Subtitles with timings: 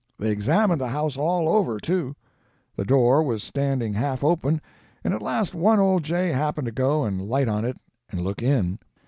[0.17, 2.15] They examined the house all over, too.
[2.75, 4.59] The door was standing half open,
[5.03, 7.77] and at last one old jay happened to go and light on it
[8.09, 8.79] and look in.